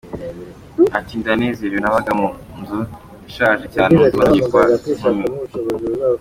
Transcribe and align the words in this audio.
Ati 0.97 1.13
“Ndanezerewe 1.21 1.79
nabaga 1.81 2.11
mu 2.19 2.27
nzu 2.59 2.79
ishaje 3.29 3.65
cyane 3.73 3.89
ubu 3.93 4.03
ndumva 4.07 4.21
nongeye 4.27 4.43
kuba 4.49 4.61
inkumi. 4.91 5.25